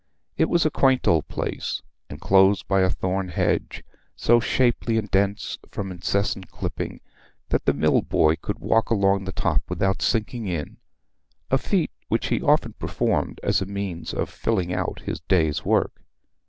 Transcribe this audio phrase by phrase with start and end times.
[0.35, 3.83] It was a quaint old place, enclosed by a thorn hedge
[4.15, 7.01] so shapely and dense from incessant clipping
[7.49, 10.77] that the mill boy could walk along the top without sinking in
[11.51, 16.01] a feat which he often performed as a means of filling out his day's work.